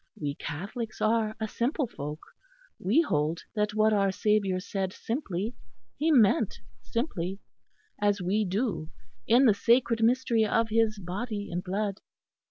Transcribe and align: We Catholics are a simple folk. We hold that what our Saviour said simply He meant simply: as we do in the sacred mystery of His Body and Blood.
We 0.19 0.33
Catholics 0.33 0.99
are 0.99 1.35
a 1.39 1.47
simple 1.47 1.85
folk. 1.85 2.21
We 2.79 3.01
hold 3.01 3.43
that 3.53 3.75
what 3.75 3.93
our 3.93 4.09
Saviour 4.11 4.59
said 4.59 4.93
simply 4.93 5.53
He 5.99 6.09
meant 6.11 6.57
simply: 6.81 7.37
as 8.01 8.19
we 8.19 8.43
do 8.43 8.89
in 9.27 9.45
the 9.45 9.53
sacred 9.53 10.01
mystery 10.03 10.43
of 10.43 10.69
His 10.69 10.97
Body 10.97 11.51
and 11.51 11.63
Blood. 11.63 11.99